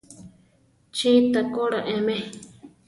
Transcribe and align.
Chí 0.95 1.11
takóla 1.33 1.79
eme. 1.95 2.17